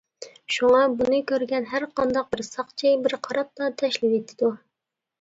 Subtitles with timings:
[0.53, 3.73] شۇڭا بۇنى كۆرگەن ھەرقانداق بىر ساقچى بىر قاراپلا.
[3.83, 4.57] تاشلىۋېتىدۇ.